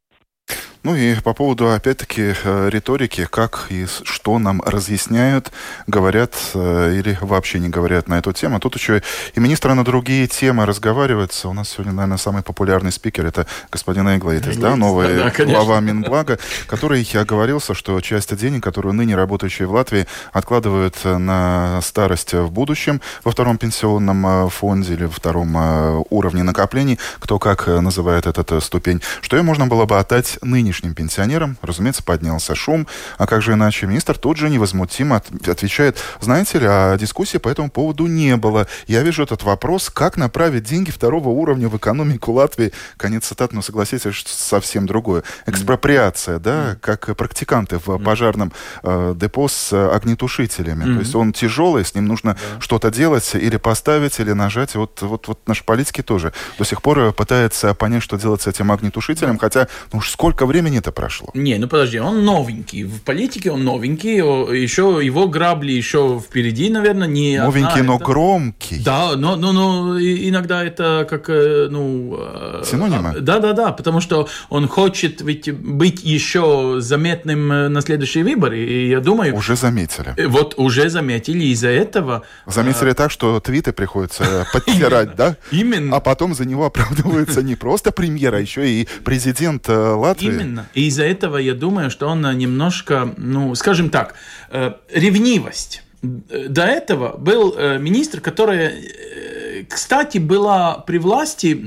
[0.85, 5.51] Ну и по поводу, опять-таки, э, риторики, как и что нам разъясняют,
[5.87, 8.59] говорят э, или вообще не говорят на эту тему.
[8.59, 9.01] Тут еще
[9.33, 11.49] и министр на другие темы разговаривается.
[11.49, 16.37] У нас сегодня, наверное, самый популярный спикер это господин Эйглейтис, да, новый да, глава Минблага,
[16.67, 23.01] который оговорился, что часть денег, которую ныне работающие в Латвии откладывают на старость в будущем
[23.23, 29.01] во втором пенсионном э, фонде или во втором уровне накоплений, кто как называет эту ступень,
[29.21, 32.87] что ее можно было бы отдать нынешним нынешним пенсионерам, разумеется, поднялся шум.
[33.17, 33.87] А как же иначе?
[33.87, 38.67] Министр тут же невозмутимо отвечает, знаете ли, а дискуссии по этому поводу не было.
[38.87, 42.73] Я вижу этот вопрос, как направить деньги второго уровня в экономику Латвии.
[42.97, 45.23] Конец цитат, но согласитесь, что совсем другое.
[45.45, 48.51] Экспроприация, да, как практиканты в пожарном
[48.83, 50.83] э, депо с огнетушителями.
[50.83, 54.75] То есть он тяжелый, с ним нужно что-то делать или поставить, или нажать.
[54.75, 58.71] Вот, вот, вот наши политики тоже до сих пор пытаются понять, что делать с этим
[58.71, 61.29] огнетушителем, хотя ну уж сколько времени времени-то прошло.
[61.33, 62.83] Не, ну подожди, он новенький.
[62.83, 64.17] В политике он новенький.
[64.17, 68.05] Еще его грабли еще впереди, наверное, не Новенький, одна, но это...
[68.05, 68.83] громкий.
[68.83, 72.17] Да, но, но, но иногда это как, э, ну...
[72.19, 73.19] Э, Синонимы?
[73.19, 78.59] Да, да, да, потому что он хочет ведь быть еще заметным э, на следующие выборы.
[78.59, 79.35] И я думаю...
[79.35, 80.15] Уже заметили.
[80.27, 82.23] Вот уже заметили из-за этого...
[82.47, 85.35] Заметили так, что твиты приходится подтирать, да?
[85.51, 85.97] Именно.
[85.97, 90.27] А потом за него оправдывается не просто премьер, а еще и президент Латвии.
[90.27, 90.44] Именно.
[90.45, 90.67] Именно.
[90.73, 94.15] И из-за этого я думаю, что он немножко, ну, скажем так,
[94.49, 95.83] э, ревнивость.
[96.01, 101.59] До этого был э, министр, который, э, кстати, была при власти,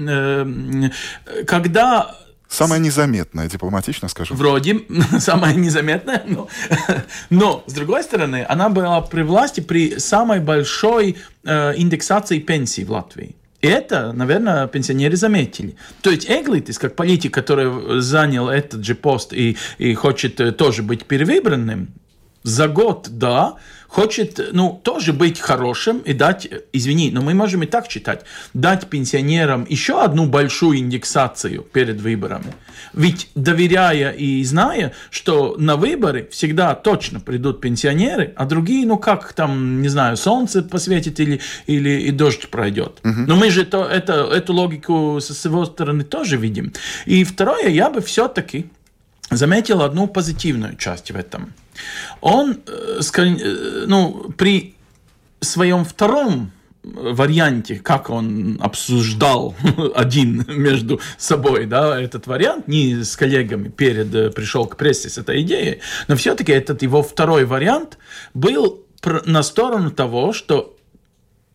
[1.46, 2.14] когда
[2.48, 4.34] Самая незаметная, дипломатично скажу.
[4.34, 4.80] Вроде,
[5.18, 6.48] самая незаметная, но,
[7.30, 12.90] но, с другой стороны, она была при власти при самой большой э, индексации пенсий в
[12.92, 13.36] Латвии.
[13.60, 15.76] Это, наверное, пенсионеры заметили.
[16.00, 20.82] То есть Эглитис, как политик, который занял этот же пост и, и хочет э, тоже
[20.82, 21.88] быть перевыбранным,
[22.44, 23.56] за год, да,
[23.88, 28.24] хочет, ну, тоже быть хорошим и дать, извини, но мы можем и так читать,
[28.54, 32.54] дать пенсионерам еще одну большую индексацию перед выборами.
[32.92, 39.32] Ведь доверяя и зная, что на выборы всегда точно придут пенсионеры, а другие, ну, как
[39.32, 43.00] там, не знаю, солнце посветит или, или и дождь пройдет.
[43.04, 43.20] Угу.
[43.26, 46.72] Но мы же то, это, эту логику с его стороны тоже видим.
[47.06, 48.66] И второе, я бы все-таки
[49.30, 51.54] заметил одну позитивную часть в этом–
[52.20, 54.74] он, э, э, ну, при
[55.40, 56.50] своем втором
[56.82, 59.54] варианте, как он обсуждал
[59.94, 65.18] один между собой, да, этот вариант, не с коллегами перед э, пришел к прессе с
[65.18, 67.98] этой идеей, но все-таки этот его второй вариант
[68.34, 68.84] был
[69.26, 70.77] на сторону того, что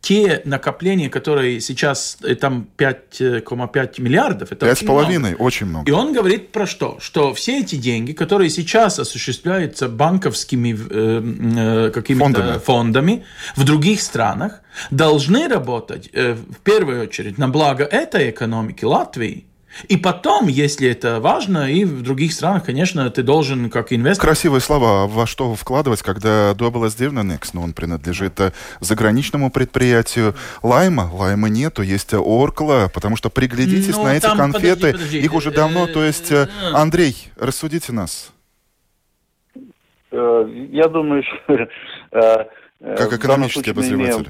[0.03, 5.89] те накопления, которые сейчас, э, там 5,5 миллиардов, это 5,5, очень много.
[5.89, 6.97] И он говорит про что?
[6.99, 12.59] Что все эти деньги, которые сейчас осуществляются банковскими э, э, какими-то фондами.
[12.59, 14.59] фондами в других странах,
[14.91, 19.45] должны работать э, в первую очередь на благо этой экономики Латвии,
[19.87, 24.27] и потом, если это важно, и в других странах, конечно, ты должен как инвестор...
[24.27, 25.07] Красивые слова.
[25.07, 31.09] Во что вкладывать, когда Double Next, но он принадлежит э, заграничному предприятию Лайма.
[31.11, 34.91] Лайма нету, есть Оркла, потому что приглядитесь ну, на эти конфеты.
[34.91, 35.19] Подожди, подожди.
[35.19, 36.31] Их уже давно, то есть...
[36.31, 38.31] Э, э, Андрей, рассудите нас.
[40.11, 41.67] Я думаю, что...
[42.79, 44.29] Как экономический обозреватель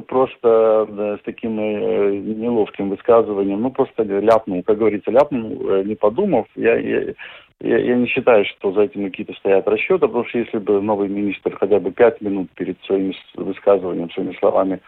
[0.00, 6.46] просто с таким э, неловким высказыванием, ну просто ляпнул, как говорится, ляпнул, э, не подумав.
[6.54, 7.14] Я, я,
[7.60, 11.08] я, я не считаю, что за этим какие-то стоят расчеты, потому что если бы новый
[11.08, 14.80] министр хотя бы пять минут перед своим высказыванием, своими словами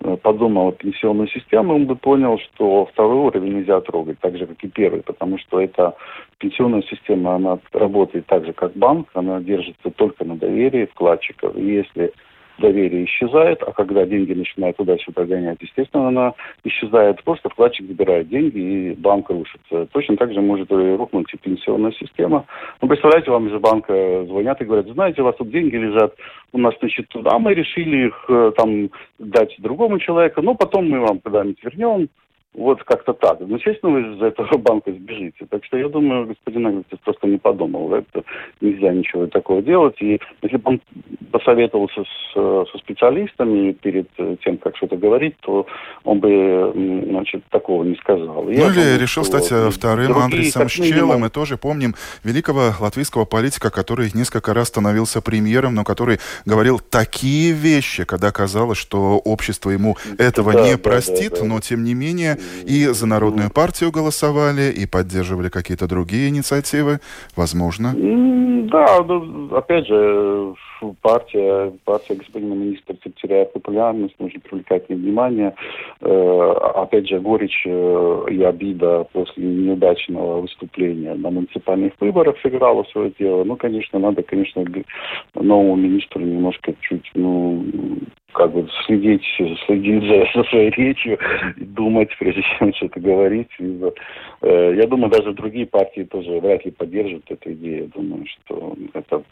[0.00, 4.46] э, подумал о пенсионной системе, он бы понял, что второй уровень нельзя трогать, так же,
[4.46, 5.94] как и первый, потому что эта
[6.38, 11.56] пенсионная система, она работает так же, как банк, она держится только на доверии вкладчиков.
[11.56, 12.12] И если
[12.58, 16.34] доверие исчезает, а когда деньги начинают туда-сюда гонять, естественно, она
[16.64, 17.22] исчезает.
[17.24, 19.86] Просто вкладчик забирает деньги, и банк рушится.
[19.92, 22.46] Точно так же может рухнуть и пенсионная система.
[22.80, 26.14] Ну, представляете, вам из банка звонят и говорят, знаете, у вас тут деньги лежат
[26.52, 30.88] у нас на счету, а мы решили их э, там дать другому человеку, но потом
[30.88, 32.08] мы вам когда-нибудь вернем.
[32.58, 33.38] Вот как-то так.
[33.40, 35.46] Ну, естественно, вы из этого банка сбежите.
[35.48, 37.94] Так что я думаю, господин Агнецов просто не подумал.
[37.94, 38.24] Это
[38.60, 39.94] нельзя ничего такого делать.
[40.00, 40.80] И если бы он
[41.30, 44.08] посоветовался с, со специалистами перед
[44.40, 45.66] тем, как что-то говорить, то
[46.02, 46.72] он бы,
[47.06, 48.42] значит, такого не сказал.
[48.42, 51.20] Ну, я или думаю, решил стать э, вторым Андресом Щелом.
[51.20, 51.94] Мы тоже помним
[52.24, 58.78] великого латвийского политика, который несколько раз становился премьером, но который говорил такие вещи, когда казалось,
[58.78, 61.46] что общество ему этого да, не да, простит, да, да.
[61.46, 67.00] но тем не менее и за Народную партию голосовали, и поддерживали какие-то другие инициативы,
[67.36, 67.94] возможно.
[68.70, 68.98] Да,
[69.56, 70.54] опять же,
[71.00, 75.54] партия, партия господина министра теряет популярность, нужно привлекать внимание.
[76.00, 83.12] Э, опять же, горечь э, и обида после неудачного выступления на муниципальных выборах сыграла свое
[83.18, 83.44] дело.
[83.44, 84.64] Ну, конечно, надо, конечно,
[85.34, 87.64] новому министру немножко чуть, ну,
[88.38, 89.24] как бы следить,
[89.66, 91.18] следить за, за своей речью,
[91.56, 93.48] думать, прежде чем что-то говорить.
[93.58, 97.82] Э, я думаю, даже другие партии тоже вряд ли поддержат эту идею.
[97.82, 99.22] Я думаю, что это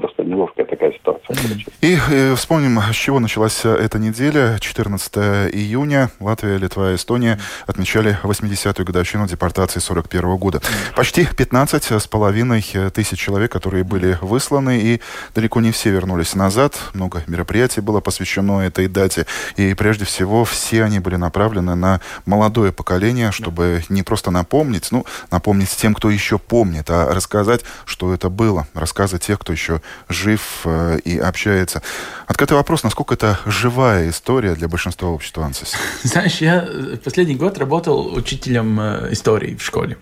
[0.00, 1.36] просто неловкая такая ситуация.
[1.80, 4.58] И э, вспомним, с чего началась эта неделя.
[4.60, 5.16] 14
[5.52, 10.60] июня Латвия, Литва и Эстония отмечали 80-ю годовщину депортации 41 года.
[10.94, 12.62] Почти 15 с половиной
[12.94, 15.00] тысяч человек, которые были высланы, и
[15.34, 16.78] далеко не все вернулись назад.
[16.94, 19.26] Много мероприятий было посвящено этой дате.
[19.56, 25.04] И прежде всего все они были направлены на молодое поколение, чтобы не просто напомнить, ну,
[25.30, 28.68] напомнить тем, кто еще помнит, а рассказать, что это было.
[28.74, 31.82] Рассказы тех, кто еще жив э, и общается.
[32.26, 35.74] Открытый вопрос, насколько это живая история для большинства общества, Ансис?
[36.02, 39.96] Знаешь, я э, последний год работал учителем э, истории в школе.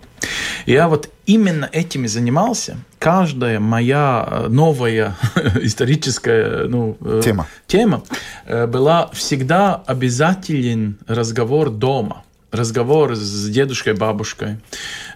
[0.65, 2.77] Я вот именно этим и занимался.
[2.99, 5.15] Каждая моя новая
[5.61, 7.47] историческая ну, тема.
[7.67, 8.03] тема
[8.45, 14.57] была всегда обязателен разговор дома разговор с дедушкой, бабушкой.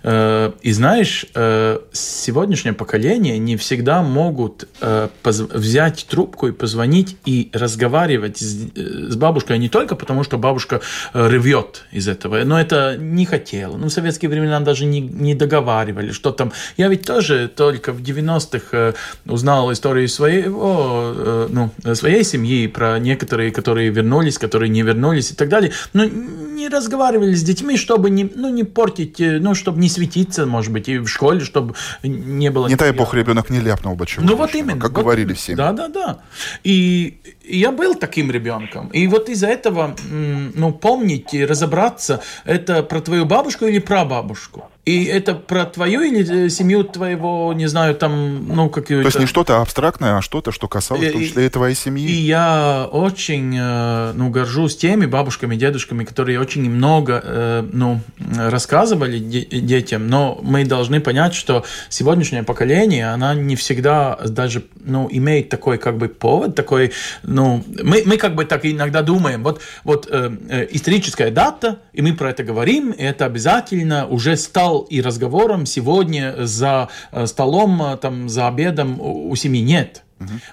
[0.04, 7.50] Э, и знаешь, э, сегодняшнее поколение не всегда могут э, взять трубку и позвонить и
[7.54, 10.82] разговаривать с бабушкой не только потому, что бабушка
[11.14, 13.78] ревет из этого, но это не хотела.
[13.78, 16.52] Ну, в советские времена даже не, не договаривали, что там.
[16.78, 18.94] Я ведь тоже только в 90-х
[19.26, 25.50] узнал историю своего, ну, своей семьи, про некоторые, которые вернулись, которые не вернулись и так
[25.50, 25.72] далее.
[25.94, 30.72] Но не разговаривали с детьми, чтобы не, ну, не портить, ну, чтобы не светиться, может
[30.72, 32.68] быть, и в школе, чтобы не было...
[32.68, 34.80] Не дай бог, ребенок не ляпнул бы чего Ну, вот именно.
[34.80, 35.56] Как вот, говорили все.
[35.56, 36.20] Да, да, да.
[36.64, 37.18] И
[37.58, 38.88] я был таким ребенком.
[38.90, 44.72] И вот из-за этого, ну, помнить и разобраться, это про твою бабушку или про бабушку.
[44.84, 49.20] И это про твою или э, семью твоего, не знаю, там, ну, как То есть
[49.20, 52.10] не что-то абстрактное, а что-то, что касалось в том числе и твоей семьи.
[52.10, 58.02] И я очень, э, ну, горжусь теми бабушками, дедушками, которые очень много, э, ну,
[58.36, 65.50] рассказывали детям, но мы должны понять, что сегодняшнее поколение, она не всегда даже, ну, имеет
[65.50, 66.92] такой, как бы, повод, такой,
[67.22, 67.41] ну,
[67.84, 72.30] мы, мы как бы так иногда думаем, вот, вот э, историческая дата, и мы про
[72.30, 77.98] это говорим, и это обязательно уже стал стал и разговором сегодня за э, столом, э,
[77.98, 80.04] там, за обедом у семьи нет.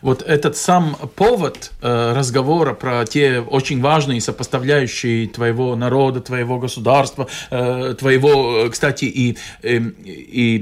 [0.03, 7.29] Вот этот сам повод э, разговора про те очень важные сопоставляющие твоего народа, твоего государства,
[7.51, 10.59] э, твоего, э, кстати, и, э, и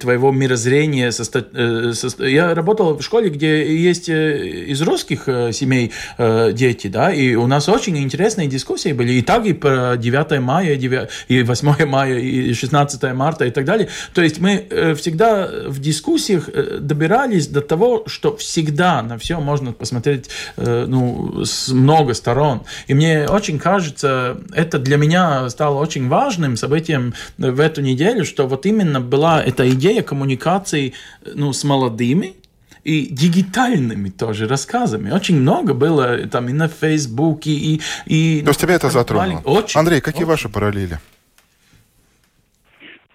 [0.00, 1.10] твоего мирозрения.
[1.12, 1.44] Состо...
[1.52, 2.26] Э, со...
[2.26, 7.34] Я работал в школе, где есть э, из русских э, семей э, дети, да, и
[7.34, 10.74] у нас очень интересные дискуссии были, и так и про 9 мая,
[11.28, 13.88] и 8 мая, и 16 марта, и так далее.
[14.14, 14.66] То есть мы
[14.96, 16.48] всегда в дискуссиях
[16.80, 22.62] добирались до того, что всегда на все можно посмотреть э, ну, с много сторон.
[22.86, 28.46] И мне очень кажется, это для меня стало очень важным событием в эту неделю, что
[28.46, 32.34] вот именно была эта идея коммуникации ну, с молодыми,
[32.84, 35.10] и дигитальными тоже рассказами.
[35.10, 37.80] Очень много было там и на Фейсбуке, и...
[38.06, 39.40] и То есть тебя это затронуло?
[39.44, 40.30] Очень, Андрей, какие очень.
[40.30, 40.98] ваши параллели?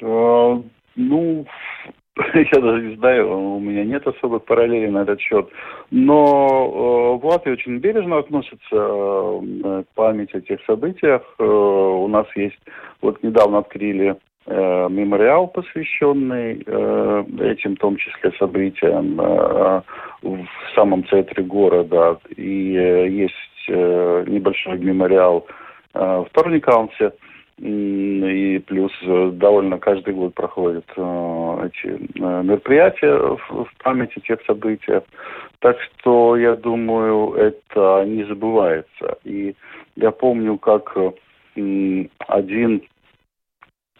[0.01, 0.63] Uh,
[0.95, 1.47] ну,
[2.34, 5.49] я даже не знаю, у меня нет особых параллелей на этот счет.
[5.91, 11.22] Но э, в Латвии очень бережно относятся э, к памяти о тех событиях.
[11.39, 12.59] Э, у нас есть,
[13.01, 19.82] вот недавно открыли э, мемориал, посвященный э, этим, в том числе, событиям э,
[20.22, 22.18] в самом центре города.
[22.38, 23.34] И э, есть
[23.68, 25.47] э, небольшой мемориал
[25.93, 27.11] э, в Торникаунсе.
[27.58, 34.99] И плюс э, довольно каждый год проходят э, эти э, мероприятия в, памяти тех событий.
[35.60, 39.18] Так что, я думаю, это не забывается.
[39.24, 39.56] И
[39.95, 40.97] я помню, как
[42.28, 42.82] один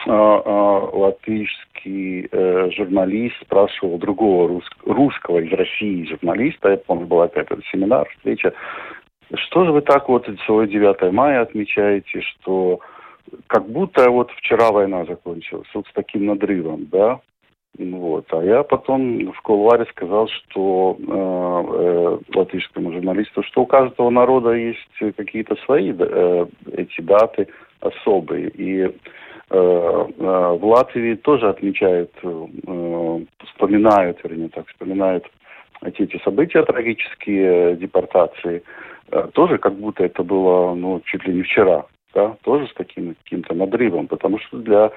[0.06, 2.30] латышский
[2.76, 8.51] журналист спрашивал другого рус, русского из России журналиста, я помню, был опять семинар, встреча,
[9.34, 12.82] что же вы так вот свое 9 мая отмечаете, что
[13.48, 17.20] как будто вот вчера война закончилась, вот с таким надрывом, да?
[17.78, 18.26] Вот.
[18.32, 24.54] А я потом в кулуаре сказал, что э, э, латышскому журналисту, что у каждого народа
[24.54, 27.48] есть какие-то свои э, эти даты
[27.82, 28.50] особые.
[28.50, 28.90] И э,
[29.50, 35.26] э, в Латвии тоже отмечают, э, вспоминают, вернее так, вспоминают
[35.82, 38.64] эти, эти события трагические, депортации,
[39.12, 43.53] э, тоже как будто это было, ну, чуть ли не вчера да, тоже с каким-то
[43.53, 44.91] надрывом, потому что для,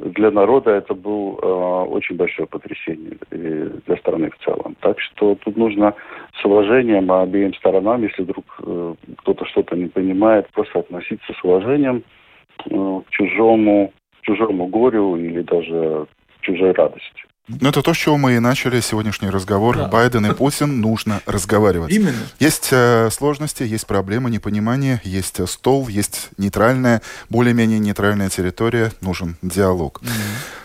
[0.00, 4.76] для народа это был э, очень большое потрясение для страны в целом.
[4.80, 5.94] Так что тут нужно
[6.40, 12.02] с уважением обеим сторонам, если вдруг э, кто-то что-то не понимает, просто относиться с уважением
[12.66, 16.06] э, к чужому, к чужому горю или даже
[16.38, 17.24] к чужой радости.
[17.46, 19.76] Ну, это то, с чего мы и начали сегодняшний разговор.
[19.76, 19.88] Да.
[19.88, 21.92] Байден и Путин нужно разговаривать.
[21.92, 22.16] Именно.
[22.38, 28.92] Есть э, сложности, есть проблемы, непонимание, есть э, стол, есть нейтральная, более-менее нейтральная территория.
[29.02, 30.00] Нужен диалог.
[30.02, 30.63] Mm-hmm.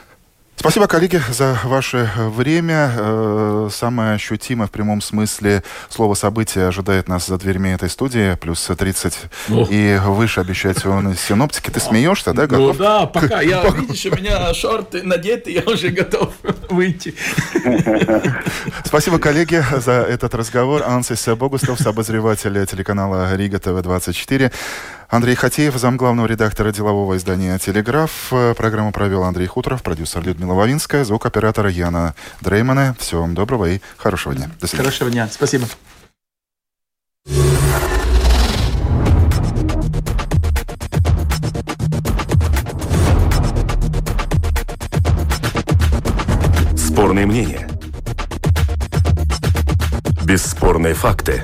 [0.60, 2.92] Спасибо, коллеги, за ваше время.
[2.98, 8.36] Э, самое ощутимое в прямом смысле слово «событие» ожидает нас за дверьми этой студии.
[8.36, 9.66] Плюс 30 ну.
[9.70, 11.70] и выше обещать он синоптики.
[11.70, 12.42] Ты смеешься, да?
[12.42, 12.78] Ну готов?
[12.78, 13.40] Ну да, пока.
[13.40, 16.34] Я, видишь, у меня шорты надеты, я уже готов
[16.70, 17.16] выйти.
[18.84, 20.84] Спасибо, коллеги, за этот разговор.
[20.86, 24.52] Ансис Богустов, обозреватель телеканала Рига ТВ-24.
[25.12, 28.32] Андрей Хатеев, замглавного редактора делового издания «Телеграф».
[28.56, 32.96] Программу провел Андрей Хуторов, продюсер Людмила Вавинская, звукоператор Яна Дреймана.
[33.00, 34.52] Всего вам доброго и хорошего дня.
[34.62, 34.86] До свидания.
[34.86, 35.28] Хорошего дня.
[35.32, 35.66] Спасибо.
[46.78, 47.68] Спорные мнения.
[50.24, 51.44] Бесспорные факты.